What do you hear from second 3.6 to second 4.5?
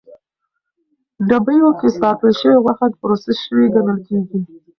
ګڼل کېږي.